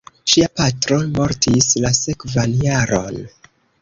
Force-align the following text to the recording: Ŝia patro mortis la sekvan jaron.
Ŝia 0.31 0.45
patro 0.61 0.97
mortis 1.19 1.69
la 1.85 1.91
sekvan 1.99 2.57
jaron. 2.67 3.21